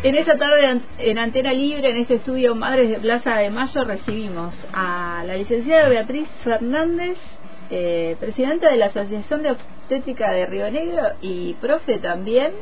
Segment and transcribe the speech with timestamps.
[0.00, 4.54] En esta tarde en Antena Libre, en este estudio Madres de Plaza de Mayo, recibimos
[4.72, 7.18] a la licenciada Beatriz Fernández,
[7.70, 12.52] eh, presidenta de la Asociación de Obstétrica de Río Negro y profe también.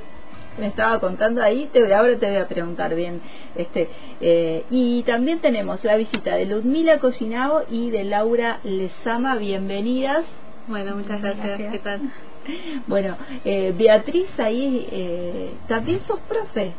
[0.58, 3.20] Me estaba contando ahí, te, ahora te voy a preguntar bien.
[3.54, 3.90] este
[4.22, 9.36] eh, Y también tenemos la visita de Ludmila Cocinado y de Laura Lezama.
[9.36, 10.24] Bienvenidas.
[10.68, 11.70] Bueno, muchas gracias.
[11.70, 12.00] ¿Qué tal?
[12.86, 16.74] Bueno, eh, Beatriz, ahí eh, también sos profe.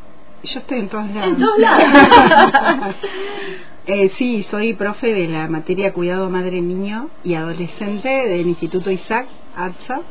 [0.54, 1.28] Yo estoy en todos lados.
[1.28, 2.96] En todos lados.
[3.86, 10.02] eh, sí, soy profe de la materia Cuidado Madre-Niño y Adolescente del Instituto Isaac, ATSA,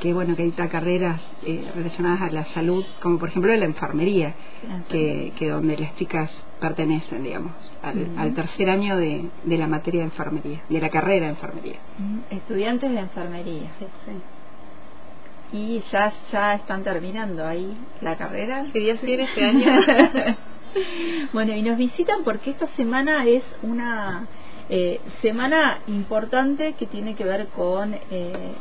[0.00, 4.34] que bueno, que dicta carreras eh, relacionadas a la salud, como por ejemplo la enfermería,
[4.88, 10.06] que, que donde las chicas pertenecen, digamos, al, tercer año de, de, la materia de
[10.06, 11.78] enfermería, de la carrera de enfermería.
[12.30, 13.70] Estudiantes de enfermería.
[13.78, 14.12] Sí, sí
[15.52, 18.66] y ya ya están terminando ahí la carrera.
[18.72, 19.66] Si Dios quiere este año.
[21.32, 24.26] bueno, y nos visitan porque esta semana es una
[24.68, 28.52] eh, semana importante que tiene que ver con eh,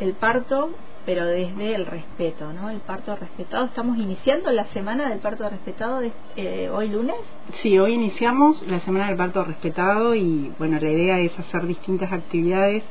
[0.00, 0.70] el parto,
[1.06, 2.68] pero desde el respeto, ¿no?
[2.70, 3.66] El parto respetado.
[3.66, 7.16] Estamos iniciando la semana del parto respetado de, eh, hoy lunes.
[7.62, 12.12] Sí, hoy iniciamos la semana del parto respetado y bueno, la idea es hacer distintas
[12.12, 12.82] actividades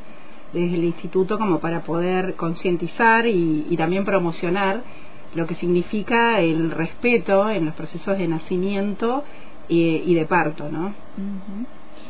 [0.53, 4.81] desde el instituto como para poder concientizar y, también promocionar
[5.36, 9.23] lo que significa el respeto en los procesos de nacimiento
[9.67, 10.94] y, de parto, ¿no?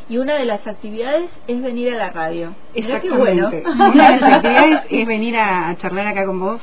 [0.10, 2.54] Y una de las actividades es venir a la radio.
[2.74, 3.18] Exactamente.
[3.18, 3.50] Bueno.
[3.94, 6.62] Una de las actividades es venir a, charlar acá con vos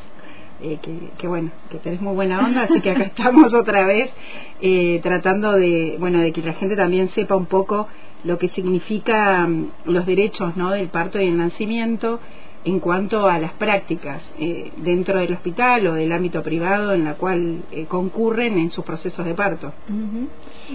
[0.62, 0.78] eh,
[1.18, 4.10] que, bueno, que tenés muy buena onda, así que acá estamos otra vez
[4.62, 7.88] eh, tratando de, bueno, de que la gente también sepa un poco
[8.24, 10.70] lo que significa mm, los derechos ¿no?
[10.70, 12.20] del parto y el nacimiento
[12.64, 17.14] en cuanto a las prácticas eh, dentro del hospital o del ámbito privado en la
[17.14, 19.72] cual eh, concurren en sus procesos de parto.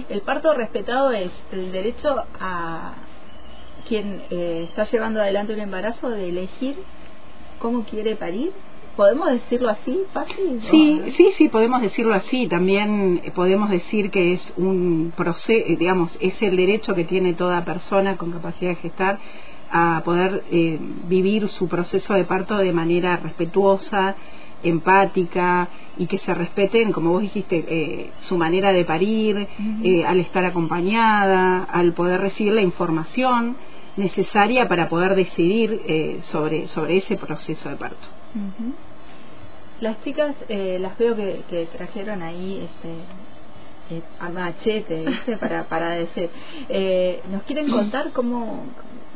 [0.08, 2.92] El parto respetado es el derecho a
[3.88, 6.76] quien eh, está llevando adelante un embarazo de elegir
[7.58, 8.52] cómo quiere parir
[9.00, 10.60] ¿Podemos decirlo así, fácil?
[10.70, 12.48] Sí, sí, sí, podemos decirlo así.
[12.48, 17.64] También podemos decir que es un proceso, eh, digamos, es el derecho que tiene toda
[17.64, 19.18] persona con capacidad de gestar
[19.72, 20.78] a poder eh,
[21.08, 24.16] vivir su proceso de parto de manera respetuosa,
[24.62, 29.48] empática y que se respeten, como vos dijiste, eh, su manera de parir,
[30.06, 33.56] al estar acompañada, al poder recibir la información
[33.96, 38.06] necesaria para poder decidir sobre, sobre ese proceso de parto.
[39.80, 45.04] Las chicas eh, las veo que, trajeron ahí este eh, a machete
[45.40, 46.28] para para decir
[46.68, 48.66] eh, nos quieren contar cómo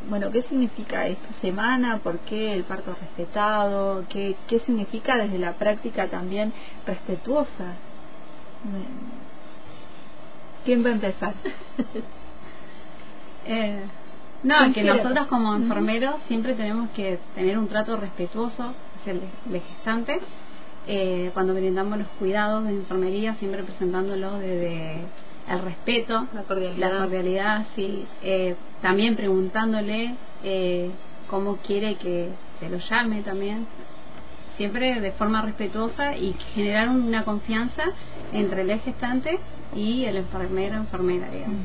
[0.08, 5.52] bueno qué significa esta semana por qué el parto respetado qué qué significa desde la
[5.52, 6.52] práctica también
[6.86, 7.74] respetuosa
[10.64, 11.34] quién va a empezar
[14.42, 19.20] no que nosotros como enfermeros siempre tenemos que tener un trato respetuoso hacia el
[19.60, 20.20] gestante
[20.86, 25.04] eh, cuando brindamos los cuidados de enfermería, siempre presentándolo desde
[25.48, 30.90] el respeto, la cordialidad, sí, eh, también preguntándole eh,
[31.28, 32.30] cómo quiere que
[32.60, 33.66] se lo llame también,
[34.56, 37.84] siempre de forma respetuosa y generar una confianza
[38.32, 39.38] entre el gestante
[39.74, 41.56] y el enfermero enfermera digamos.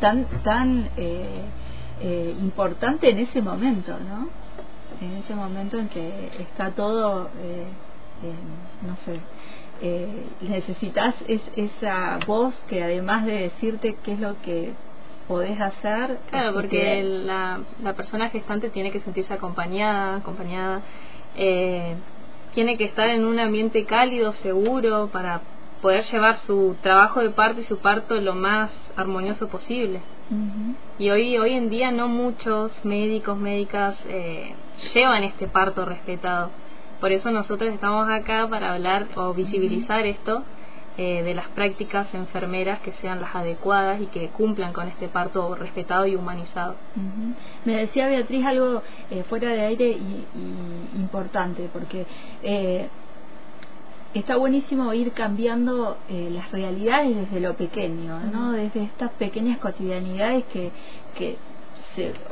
[0.00, 0.88] tan tan
[2.40, 4.28] importante en ese momento no
[5.00, 7.66] en ese momento en que está todo eh,
[8.86, 9.20] no sé,
[9.80, 14.72] eh, necesitas es, esa voz que además de decirte qué es lo que
[15.28, 16.18] podés hacer.
[16.30, 20.82] Claro, porque la, la persona gestante tiene que sentirse acompañada, acompañada,
[21.36, 21.94] eh,
[22.54, 25.42] tiene que estar en un ambiente cálido, seguro, para
[25.80, 30.00] poder llevar su trabajo de parto y su parto lo más armonioso posible.
[30.98, 34.54] Y hoy, hoy en día no muchos médicos, médicas eh,
[34.92, 36.50] llevan este parto respetado.
[37.00, 40.42] Por eso nosotros estamos acá para hablar o visibilizar esto
[41.00, 45.54] eh, de las prácticas enfermeras que sean las adecuadas y que cumplan con este parto
[45.54, 46.74] respetado y humanizado.
[47.64, 50.26] Me decía Beatriz algo eh, fuera de aire y,
[50.96, 52.04] importante, porque
[52.42, 52.88] eh,
[54.12, 58.50] está buenísimo ir cambiando las realidades desde lo pequeño, ¿no?
[58.50, 60.72] Desde estas pequeñas cotidianidades que,
[61.16, 61.36] que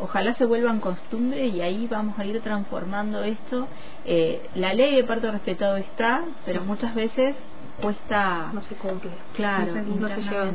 [0.00, 3.68] ojalá se vuelvan costumbre y ahí vamos a ir transformando esto.
[4.04, 7.36] Eh, la ley de parto respetado está, pero muchas veces
[7.80, 9.10] cuesta no se cumple.
[9.34, 9.74] Claro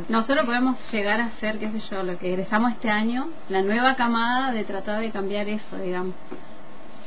[0.10, 3.96] nosotros podemos llegar a ser qué sé yo lo que egresamos este año la nueva
[3.96, 6.16] camada de tratar de cambiar eso digamos.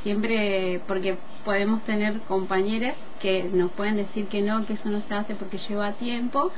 [0.03, 5.15] Siempre, porque podemos tener compañeros que nos pueden decir que no, que eso no se
[5.15, 6.51] hace porque lleva tiempo,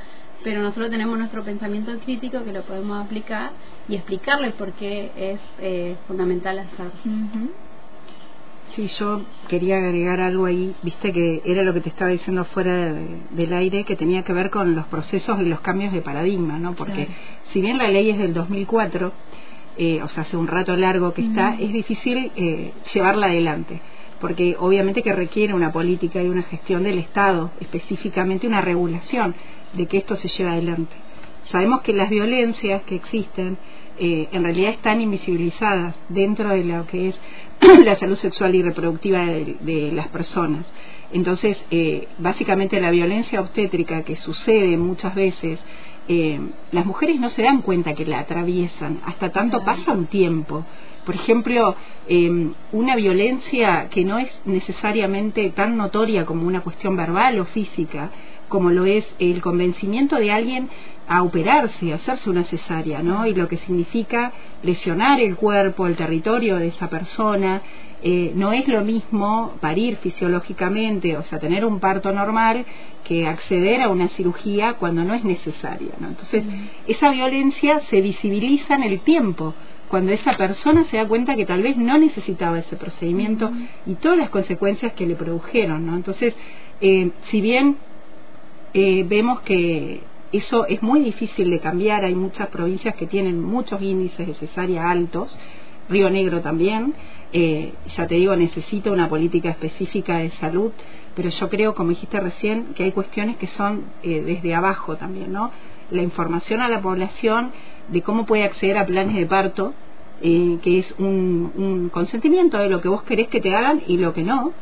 [0.44, 3.52] pero nosotros tenemos nuestro pensamiento crítico que lo podemos aplicar
[3.88, 6.92] y explicarles por qué es eh, fundamental hacerlo.
[8.74, 12.92] Sí, yo quería agregar algo ahí, viste que era lo que te estaba diciendo fuera
[13.30, 16.74] del aire, que tenía que ver con los procesos y los cambios de paradigma, ¿no?
[16.74, 17.08] Porque
[17.52, 19.12] si bien la ley es del 2004,
[19.78, 23.80] eh, o sea, hace un rato largo que está, es difícil eh, llevarla adelante,
[24.20, 29.34] porque obviamente que requiere una política y una gestión del Estado, específicamente una regulación
[29.72, 30.96] de que esto se lleve adelante.
[31.44, 33.58] Sabemos que las violencias que existen
[33.98, 37.20] eh, en realidad están invisibilizadas dentro de lo que es
[37.84, 40.70] la salud sexual y reproductiva de, las personas.
[41.10, 45.58] Entonces, eh, básicamente la violencia obstétrica que sucede muchas veces,
[46.08, 46.40] eh,
[46.72, 50.64] las mujeres no se dan cuenta que la atraviesan, hasta tanto pasa un tiempo.
[51.04, 51.74] Por ejemplo,
[52.72, 58.10] una violencia que no es necesariamente tan notoria como una cuestión verbal o física,
[58.48, 60.68] como lo es el convencimiento de alguien
[61.08, 63.26] a operarse, a hacerse una cesárea, ¿no?
[63.26, 67.62] Y lo que significa lesionar el cuerpo, el territorio de esa persona.
[68.00, 72.64] Eh, no es lo mismo parir fisiológicamente, o sea, tener un parto normal,
[73.04, 76.08] que acceder a una cirugía cuando no es necesaria, ¿no?
[76.08, 76.44] Entonces,
[76.86, 79.54] esa violencia se visibiliza en el tiempo,
[79.88, 83.50] cuando esa persona se da cuenta que tal vez no necesitaba ese procedimiento
[83.86, 85.96] y todas las consecuencias que le produjeron, ¿no?
[85.96, 86.36] Entonces,
[86.80, 87.78] eh, si bien
[89.06, 90.02] vemos que
[90.32, 92.04] eso es muy difícil de cambiar.
[92.04, 95.38] Hay muchas provincias que tienen muchos índices de cesárea altos.
[95.88, 96.94] Río Negro también.
[97.32, 100.72] Eh, ya te digo, necesita una política específica de salud,
[101.14, 105.32] pero yo creo, como dijiste recién, que hay cuestiones que son eh, desde abajo también,
[105.32, 105.50] ¿no?
[105.90, 107.52] La información a la población
[107.88, 109.74] de cómo puede acceder a planes de parto,
[110.20, 114.12] eh, que es un consentimiento de lo que vos querés que te hagan y lo
[114.12, 114.52] que no,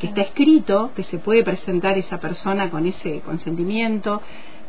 [0.00, 4.22] que está escrito, que se puede presentar esa persona con ese consentimiento,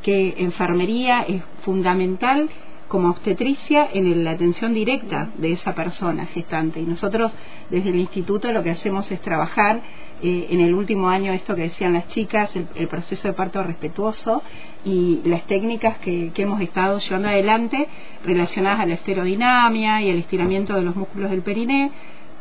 [0.03, 2.49] que enfermería es fundamental
[2.91, 6.81] como obstetricia en la atención directa de esa persona gestante.
[6.81, 7.33] Y nosotros
[7.69, 9.81] desde el instituto lo que hacemos es trabajar
[10.21, 14.43] eh, en el último año esto que decían las chicas, el, proceso de parto respetuoso
[14.83, 17.87] y las técnicas que, hemos estado llevando adelante
[18.25, 21.91] relacionadas a la esterodinamia y el estiramiento de los músculos del periné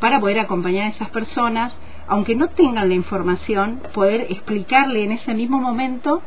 [0.01, 1.71] para poder acompañar a esas personas
[2.07, 6.21] aunque no tengan la información, poder explicarle en ese mismo momento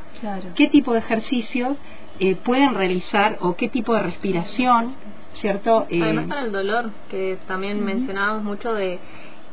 [0.54, 1.78] qué tipo de ejercicios
[2.20, 4.94] eh, pueden realizar o qué tipo de respiración,
[5.34, 5.86] ¿cierto?
[5.90, 9.00] Eh, Además para el dolor, que también mencionábamos mucho de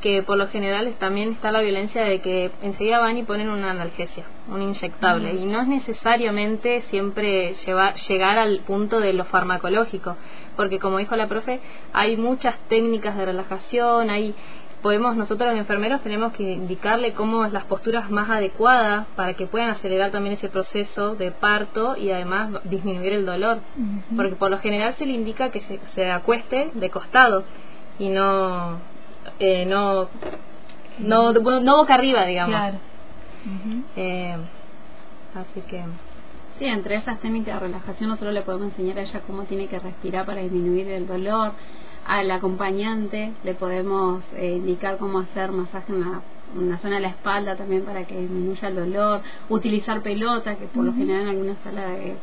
[0.02, 3.72] que por lo general también está la violencia de que enseguida van y ponen una
[3.72, 10.18] analgesia, un inyectable, y no es necesariamente siempre llevar, llegar al punto de lo farmacológico,
[10.56, 11.60] porque como dijo la profe,
[11.94, 14.34] hay muchas técnicas de relajación, hay
[14.82, 19.48] podemos nosotros los enfermeros tenemos que indicarle cómo es las posturas más adecuadas para que
[19.48, 23.60] puedan acelerar también ese proceso de parto y además disminuir el dolor.
[24.16, 27.44] Porque por lo general se le indica que se, se acueste de costado
[28.00, 28.80] y no
[29.40, 30.10] eh, no,
[31.00, 32.74] no no boca arriba digamos.
[33.96, 34.36] Eh,
[35.36, 35.84] así que
[36.62, 39.80] Sí, entre esas técnicas de relajación nosotros le podemos enseñar a ella cómo tiene que
[39.80, 41.54] respirar para disminuir el dolor,
[42.06, 47.56] al acompañante le podemos eh, indicar cómo hacer masaje en la, zona de la espalda
[47.56, 51.88] también para que disminuya el dolor, utilizar pelota, que por lo general en alguna sala
[51.88, 52.16] de,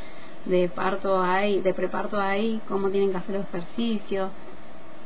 [0.44, 4.30] de parto hay, de preparto hay, cómo tienen que hacer los ejercicios.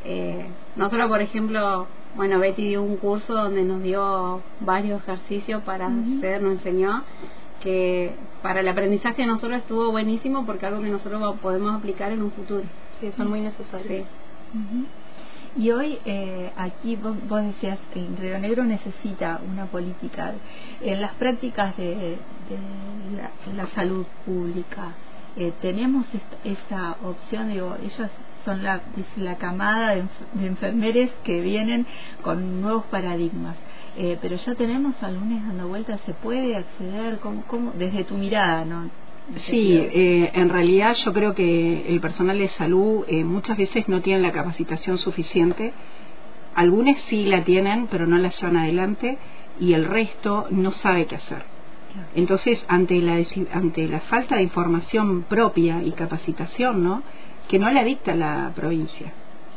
[0.05, 1.87] Eh, nosotros, por ejemplo,
[2.17, 7.02] bueno, Betty dio un curso donde nos dio varios ejercicios para hacer, nos enseñó
[7.62, 12.23] que para el aprendizaje de nosotros estuvo buenísimo porque algo que nosotros podemos aplicar en
[12.23, 12.64] un futuro.
[13.00, 14.07] Sí, son muy necesarios.
[15.55, 20.33] Y hoy eh, aquí vos, decías, en Río Negro necesita una política
[20.81, 22.17] en las prácticas de,
[23.55, 24.95] la, salud pública.
[25.37, 26.07] Eh, tenemos
[26.45, 28.11] esta, opción, digo, ellos
[28.47, 28.81] son la,
[29.17, 31.87] la camada de, enfermeres que vienen
[32.23, 33.57] con nuevos paradigmas.
[33.99, 37.19] Eh, pero ya tenemos alumnos dando vueltas, ¿se puede acceder?
[37.19, 38.91] ¿Cómo, cómo, desde tu mirada, ¿no?
[39.47, 44.02] Sí, eh, en realidad yo creo que el personal de salud eh, muchas veces no
[44.02, 45.73] tiene la capacitación suficiente.
[46.55, 49.19] Algunos sí la tienen, pero no la llevan adelante
[49.59, 51.45] y el resto no sabe qué hacer.
[52.14, 57.02] Entonces, ante la, ante la falta de información propia y capacitación, ¿no?
[57.49, 59.12] Que no la dicta la provincia,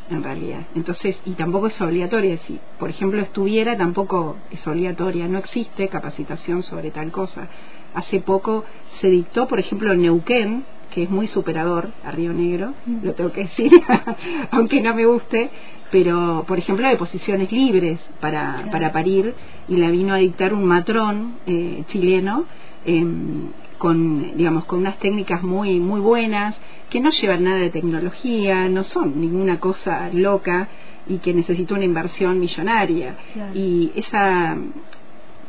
[0.09, 0.62] en realidad.
[0.75, 2.38] Entonces, y tampoco es obligatoria.
[2.47, 5.27] Si, por ejemplo, estuviera, tampoco es obligatoria.
[5.27, 7.47] No existe capacitación sobre tal cosa.
[7.93, 8.65] Hace poco
[9.00, 13.31] se dictó, por ejemplo, en Neuquén, que es muy superador a Río Negro, lo tengo
[13.31, 13.69] que decir,
[14.51, 15.50] aunque no me guste,
[15.91, 19.33] pero por ejemplo de posiciones libres para, para parir
[19.67, 22.45] y la vino a dictar un matrón eh, chileno
[22.85, 26.55] em, con digamos con unas técnicas muy muy buenas
[26.89, 30.68] que no llevan nada de tecnología no son ninguna cosa loca
[31.08, 33.15] y que necesita una inversión millonaria
[33.54, 34.58] y esa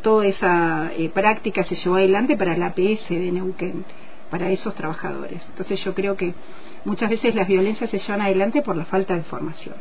[0.03, 3.85] toda esa eh, práctica se llevó adelante para la APS de Neuquén
[4.31, 6.35] para esos trabajadores entonces yo creo que
[6.85, 9.75] muchas veces las violencias se llevan adelante por la falta de formación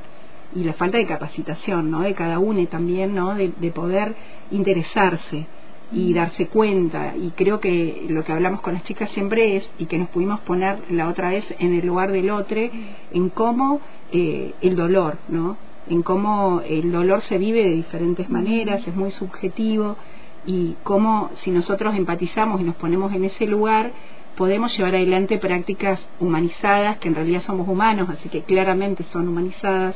[0.56, 2.02] y la falta de capacitación ¿no?
[2.02, 3.36] de cada uno también ¿no?
[3.36, 4.16] de, poder
[4.52, 5.46] interesarse
[5.92, 7.16] y darse cuenta.
[7.16, 10.40] Y creo que lo que hablamos con las chicas siempre es y que nos pudimos
[10.42, 15.58] poner la otra vez en el lugar del otro en cómo eh, el dolor no
[15.90, 19.98] en cómo el dolor se vive de diferentes maneras es muy subjetivo
[20.46, 23.92] y cómo si nosotros empatizamos y nos ponemos en ese lugar
[24.38, 29.96] podemos llevar adelante prácticas humanizadas que en realidad somos humanos así que claramente son humanizadas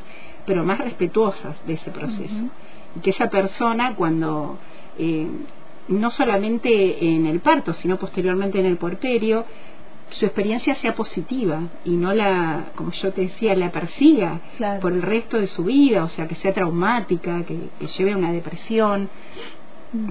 [0.50, 2.46] pero más respetuosas de ese proceso.
[2.96, 4.58] Y que esa persona cuando,
[4.98, 5.28] eh,
[5.90, 9.46] no solamente en el parto, sino posteriormente en el porterio,
[10.12, 14.40] su experiencia sea positiva y no la, como yo te decía, la persiga
[14.82, 18.32] por el resto de su vida, o sea, que sea traumática, que, lleve a una
[18.32, 19.10] depresión.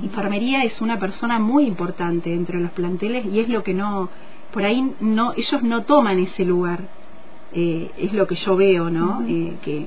[0.03, 4.09] Enfermería es una persona muy importante entre los planteles y es lo que no,
[4.53, 6.81] por ahí no, ellos no toman ese lugar.
[7.53, 9.25] Eh, es lo que yo veo, ¿no?
[9.27, 9.87] eh, que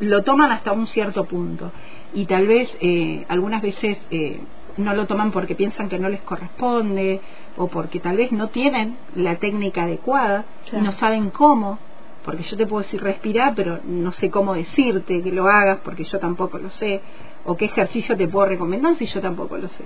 [0.00, 1.72] lo toman hasta un cierto punto
[2.14, 4.40] y tal vez eh, algunas veces eh,
[4.78, 7.20] no lo toman porque piensan que no les corresponde
[7.56, 11.78] o porque tal vez no tienen la técnica adecuada y no saben cómo
[12.24, 16.04] porque yo te puedo decir respirar pero no sé cómo decirte que lo hagas porque
[16.04, 17.00] yo tampoco lo sé
[17.44, 19.84] o qué ejercicio te puedo recomendar si yo tampoco lo sé.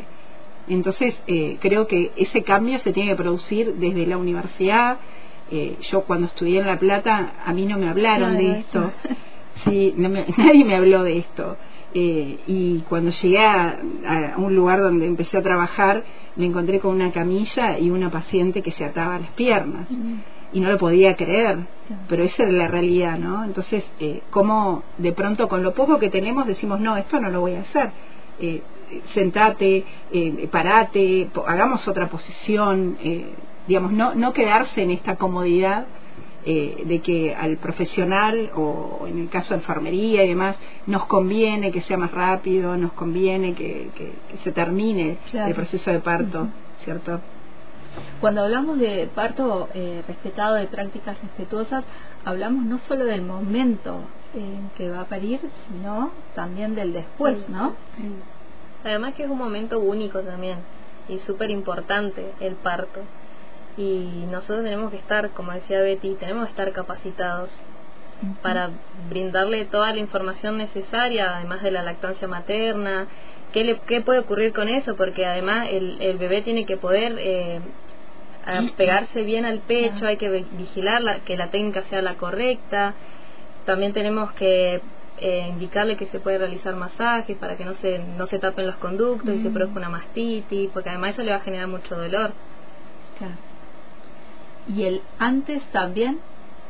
[0.69, 4.99] Entonces eh, creo que ese cambio se tiene que producir desde la universidad.
[5.91, 8.91] Yo cuando estudié en La Plata a mí no me hablaron de esto.
[9.65, 11.57] Sí, nadie me habló de esto.
[11.95, 13.79] Eh, y cuando llegué a,
[14.39, 16.05] un lugar donde empecé a trabajar,
[16.37, 19.89] me encontré con una camilla y una paciente que se ataba las piernas.
[20.55, 21.59] Y no lo podía creer,
[22.09, 23.45] pero esa es la realidad, ¿no?
[23.45, 27.41] Entonces, eh, ¿cómo de pronto con lo poco que tenemos decimos, no, esto no lo
[27.41, 27.91] voy a hacer?
[28.39, 28.63] Eh,
[29.15, 33.27] sentate, eh, parate, hagamos otra posición, eh,
[33.67, 35.87] digamos, no, no quedarse en esta comodidad
[36.45, 40.57] eh, de que al profesional o en el caso de enfermería y demás
[40.87, 43.91] nos conviene que sea más rápido, nos conviene que,
[44.43, 46.49] se termine el proceso de parto,
[46.85, 47.21] ¿cierto?
[48.21, 51.85] Cuando hablamos de parto eh, respetado, de prácticas respetuosas,
[52.25, 54.01] hablamos no solo del momento
[54.35, 57.75] en que va a parir, sino también del después, ¿no?
[58.83, 60.59] Además que es un momento único también
[61.09, 63.01] y súper importante el parto
[63.77, 67.51] y nosotros tenemos que estar, como decía Betty, tenemos que estar capacitados
[68.43, 68.71] para
[69.09, 73.09] brindarle toda la información necesaria, además de la lactancia materna,
[73.53, 77.17] qué, le, qué puede ocurrir con eso, porque además el, el bebé tiene que poder
[77.19, 77.61] eh,
[78.77, 82.95] pegarse bien al pecho, hay que vigilar que la técnica sea la correcta,
[83.65, 84.81] también tenemos que
[85.19, 88.77] eh, indicarle que se puede realizar masajes para que no se, no se tapen los
[88.77, 92.33] conductos y se produzca una mastitis, porque además eso le va a generar mucho dolor.
[93.19, 93.52] Claro
[94.69, 96.19] y el antes también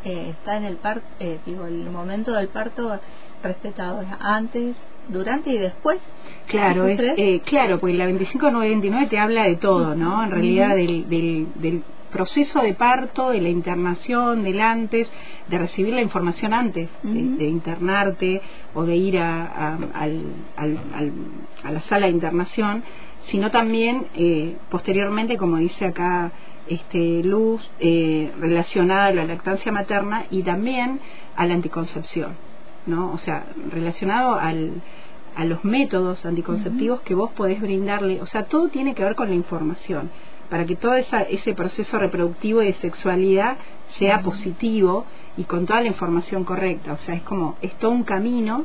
[0.05, 2.99] eh, está en el parto, eh, digo, el momento del parto
[3.43, 4.77] respetado antes,
[5.09, 5.99] durante y después.
[6.47, 10.23] Claro, es, eh, claro, porque la 25929 te habla de todo, ¿no?
[10.23, 11.83] En realidad del, del, del,
[12.13, 15.11] proceso de parto, de la internación, del antes,
[15.49, 18.43] de recibir la información antes de, internarte
[18.75, 20.23] o de ir a, a, al,
[20.57, 20.79] al,
[21.65, 22.85] a la sala de internación,
[23.31, 26.33] sino también eh, posteriormente, como dice acá
[26.69, 31.01] este, luz eh, relacionada a la lactancia materna y también
[31.37, 32.37] a la anticoncepción,
[32.87, 33.13] ¿no?
[33.13, 34.83] O sea, relacionado al,
[35.37, 39.29] a los métodos anticonceptivos que vos podés brindarle, o sea, todo tiene que ver con
[39.29, 40.11] la información,
[40.51, 43.57] para que todo esa, ese proceso reproductivo y de sexualidad
[43.99, 45.07] sea positivo
[45.39, 48.65] y con toda la información correcta, o sea, es como, es todo un camino.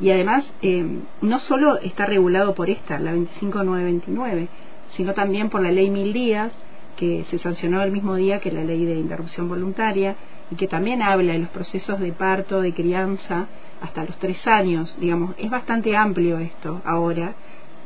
[0.00, 4.48] Y además eh, no solo está regulado por esta, la 25929,
[4.96, 6.50] sino también por la ley Mil Días,
[6.98, 10.16] que se sancionó el mismo día que la ley de interrupción voluntaria
[10.50, 13.46] y que también habla de los procesos de parto, de crianza,
[13.80, 17.34] hasta los tres años, digamos, es bastante amplio esto ahora.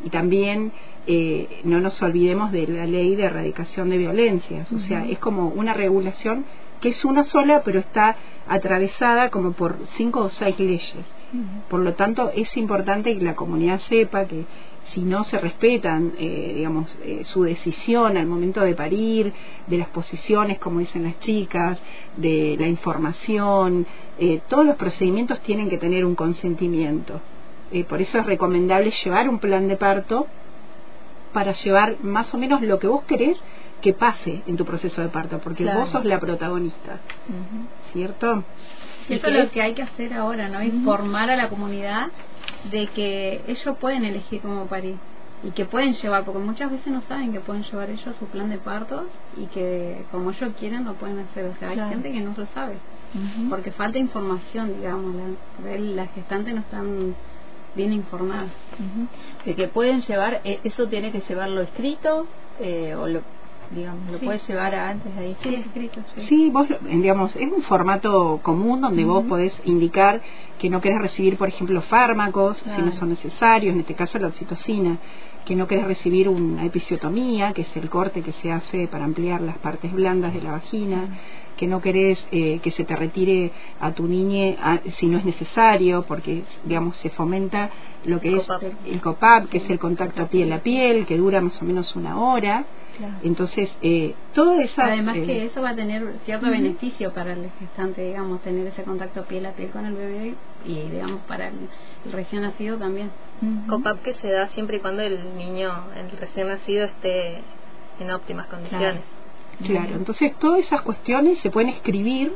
[0.02, 0.72] Y también
[1.06, 5.48] eh, no nos olvidemos de la ley de erradicación de violencias, o sea, es como
[5.48, 6.44] una regulación
[6.80, 8.16] que es una sola pero está
[8.48, 11.04] atravesada como por cinco o seis leyes.
[11.68, 14.44] Por lo tanto, es importante que la comunidad sepa que
[14.92, 19.32] si no se respetan, eh, digamos, eh, su decisión al momento de parir,
[19.66, 21.80] de las posiciones, como dicen las chicas,
[22.16, 23.86] de la información,
[24.18, 27.20] eh, todos los procedimientos tienen que tener un consentimiento.
[27.88, 30.26] por eso es recomendable llevar un plan de parto
[31.32, 33.42] para llevar más o menos lo que vos querés
[33.80, 37.00] que pase en tu proceso de parto, porque vos sos la protagonista,
[37.92, 38.44] ¿cierto?
[39.08, 40.62] Eso es lo que hay que hacer ahora, ¿no?
[40.62, 42.08] Informar a la comunidad
[42.70, 44.96] de que ellos pueden elegir cómo parir
[45.44, 48.48] y que pueden llevar, porque muchas veces no saben que pueden llevar ellos su plan
[48.48, 49.06] de parto
[49.36, 51.46] y que como ellos quieren lo pueden hacer.
[51.46, 52.76] O sea, hay gente que no lo sabe,
[53.50, 55.14] porque falta información, digamos,
[55.64, 57.16] la, las gestantes no están
[57.74, 58.52] bien informadas.
[59.44, 62.26] De que pueden llevar, eh, eso tiene que llevarlo escrito
[62.60, 63.22] eh, o lo
[63.74, 65.36] digamos, lo puedes llevar antes ahí.
[65.44, 66.00] Escrito.
[66.28, 66.50] Sí.
[66.50, 70.20] vos, digamos, es un formato común donde vos podés indicar
[70.58, 74.28] que no querés recibir, por ejemplo, fármacos si no son necesarios, en este caso la
[74.28, 74.98] oxitocina,
[75.44, 79.40] que no querés recibir una episiotomía, que es el corte que se hace para ampliar
[79.40, 81.08] las partes blandas de la vagina
[81.56, 85.24] que no querés eh, que se te retire a tu niña ah, si no es
[85.24, 87.70] necesario, porque digamos se fomenta
[88.04, 88.46] lo que es
[88.86, 92.18] el COPAP, que es el contacto piel a piel, que dura más o menos una
[92.18, 92.64] hora.
[93.22, 94.82] Entonces, eh, todo eso.
[94.82, 98.82] Además que eh, eso va a tener cierto beneficio para el gestante, digamos, tener ese
[98.82, 100.34] contacto piel a piel con el bebé
[100.66, 101.54] y, digamos, para el,
[102.12, 103.10] recién nacido también.
[103.68, 107.40] COPAP que se da siempre y cuando el niño, el recién nacido, esté
[108.00, 109.02] en óptimas condiciones.
[109.64, 112.34] Claro, entonces todas esas cuestiones se pueden escribir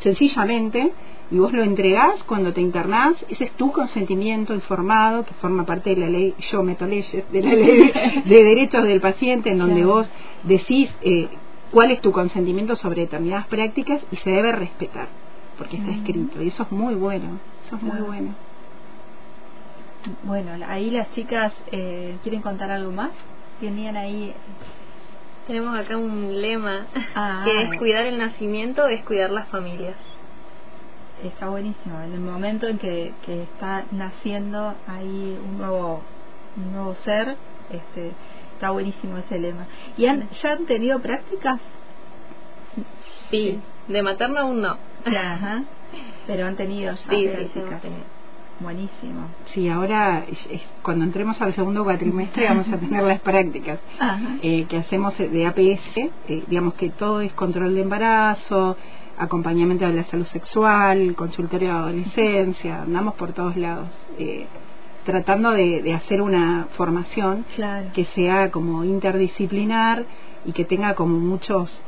[0.00, 0.92] sencillamente
[1.30, 5.90] y vos lo entregás cuando te internás, ese es tu consentimiento informado, que forma parte
[5.90, 7.92] de la ley, yo meto leyes, de la ley
[8.24, 10.08] de, derechos del paciente, en donde vos
[10.42, 11.28] decís eh,
[11.70, 15.08] cuál es tu consentimiento sobre determinadas prácticas y se debe respetar,
[15.56, 18.34] porque está escrito, y eso es muy bueno, eso es muy bueno.
[20.24, 23.10] Bueno, ahí las chicas eh, quieren contar algo más.
[23.60, 24.34] Tenían ahí
[25.46, 29.96] tenemos acá un lema ah, que es cuidar el nacimiento es cuidar las familias.
[31.22, 32.00] Está buenísimo.
[32.00, 36.02] En el momento en que, que está naciendo ahí un nuevo,
[36.56, 37.36] un nuevo ser,
[37.70, 38.12] este,
[38.54, 39.66] está buenísimo ese lema.
[39.96, 41.60] ¿Y han, ya han tenido prácticas?
[43.30, 44.78] Sí, de materno aún no.
[45.04, 45.64] Ajá.
[46.26, 47.82] Pero han tenido ya prácticas.
[48.60, 49.28] Buenísimo.
[49.46, 50.24] Sí, ahora
[50.82, 53.80] cuando entremos al segundo cuatrimestre vamos a tener las prácticas
[54.42, 55.96] eh, que hacemos de APS,
[56.28, 58.76] eh, digamos que todo es control de embarazo,
[59.18, 63.88] acompañamiento de la salud sexual, consultorio de adolescencia, andamos por todos lados.
[64.18, 64.46] Eh,
[65.04, 67.44] tratando de, hacer una formación
[67.92, 70.06] que sea como interdisciplinar
[70.46, 71.82] y que tenga como muchos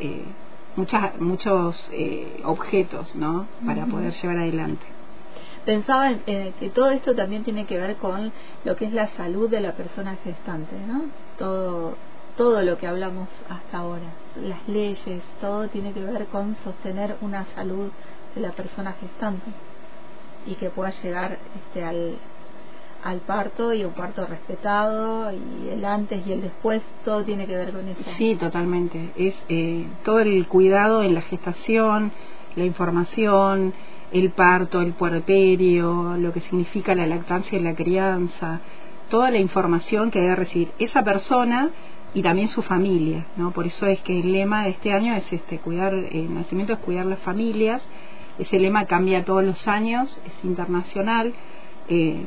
[0.77, 1.91] muchas, muchos
[2.45, 4.96] objetos no para poder llevar adelante
[5.67, 8.33] pensaba en, que todo esto también tiene que ver con
[8.65, 11.07] lo que es la salud de la persona gestante, ¿no?
[11.37, 11.97] Todo,
[12.37, 17.45] todo lo que hablamos hasta ahora, las leyes, todo tiene que ver con sostener una
[17.55, 17.91] salud
[18.35, 19.51] de la persona gestante
[20.47, 22.17] y que pueda llegar este, al,
[23.03, 27.57] al parto y un parto respetado y el antes y el después, todo tiene que
[27.57, 28.03] ver con eso.
[28.17, 29.11] Sí, totalmente.
[29.17, 32.13] Es eh, todo el cuidado en la gestación,
[32.55, 33.75] la información,
[34.13, 38.61] el parto, el puerperio, lo que significa la lactancia y la crianza,
[39.09, 41.71] toda la información que debe recibir esa persona
[42.15, 43.51] y también su familia, ¿no?
[43.51, 46.79] Por eso es que el lema de este año es este cuidar el nacimiento es
[46.79, 47.83] cuidar las familias.
[48.39, 51.35] Ese lema cambia todos los años, es internacional
[51.89, 52.25] eh,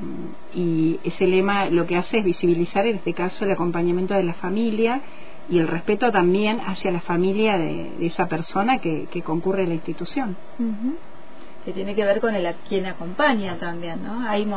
[0.54, 4.34] y ese lema lo que hace es visibilizar en este caso el acompañamiento de la
[4.34, 5.02] familia
[5.50, 10.38] y el respeto también hacia la familia de, esa persona que, concurre a la institución
[11.70, 14.28] que tiene que ver con el quien acompaña también, ¿no?
[14.28, 14.48] Hay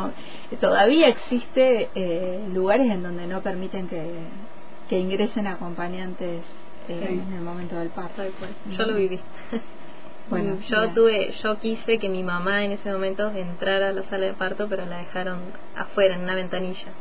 [0.59, 4.09] todavía existe eh, lugares en donde no permiten que,
[4.89, 6.41] que ingresen acompañantes
[6.89, 8.23] eh, en el momento del parto.
[8.77, 9.19] Yo lo viví.
[10.29, 14.27] Bueno, yo tuve, yo quise que mi mamá en ese momento entrara a la sala
[14.27, 15.39] de parto, pero la dejaron
[15.75, 16.93] afuera en una ventanilla.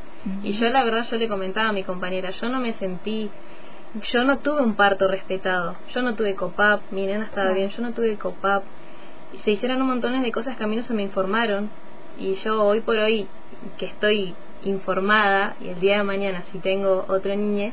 [0.43, 3.31] Y yo la verdad yo le comentaba a mi compañera, yo no me sentí,
[4.13, 7.81] yo no tuve un parto respetado, yo no tuve copap, mi nena estaba bien, yo
[7.81, 8.65] no tuve copap,
[9.45, 11.71] se hicieron un montón de cosas que a mí no se me informaron
[12.19, 13.27] y yo hoy por hoy
[13.79, 17.73] que estoy informada y el día de mañana si tengo otro niño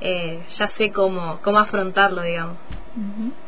[0.00, 2.56] eh, ya sé cómo, cómo afrontarlo, digamos.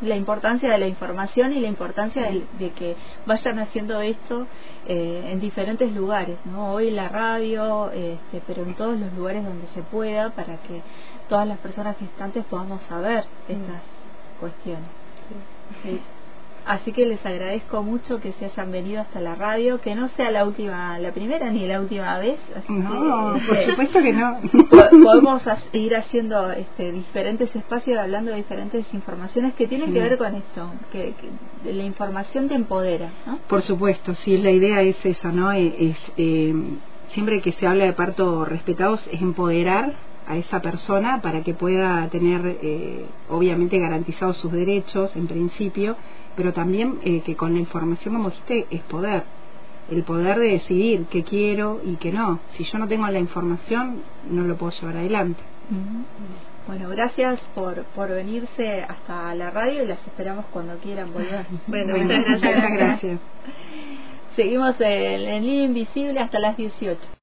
[0.02, 4.46] La importancia de la información y la importancia de, que vayan haciendo esto
[4.86, 6.72] eh, en diferentes lugares, ¿no?
[6.74, 10.82] Hoy la radio, este, pero en todos los lugares donde se pueda para que
[11.30, 13.80] todas las personas gestantes podamos saber estas
[14.38, 14.88] cuestiones.
[15.82, 16.00] Sí.
[16.68, 20.30] Así que les agradezco mucho que se hayan venido hasta la radio, que no sea
[20.30, 22.38] la última, la primera ni la última vez.
[22.68, 24.38] no, por este, supuesto que no.
[25.02, 30.34] Podemos ir haciendo este, diferentes espacios hablando de diferentes informaciones que tienen que ver con
[30.34, 31.14] esto, que,
[31.64, 33.12] la información te empodera.
[33.24, 33.38] ¿no?
[33.48, 35.50] Por supuesto, sí, la idea es esa, ¿no?
[35.52, 36.52] Es, eh,
[37.14, 39.94] siempre que se habla de parto respetados es empoderar
[40.28, 45.96] a esa persona para que pueda tener eh, obviamente garantizados sus derechos en principio,
[46.36, 49.24] pero también eh, que con la información como dijiste es poder,
[49.90, 52.40] el poder de decidir qué quiero y qué no.
[52.56, 55.40] Si yo no tengo la información no lo puedo llevar adelante.
[56.66, 61.46] Bueno, gracias por, por venirse hasta la radio y las esperamos cuando quieran volver.
[61.66, 62.70] bueno, muchas gracias.
[62.76, 63.20] gracias.
[64.36, 67.08] Seguimos en, en Línea Invisible hasta las 18.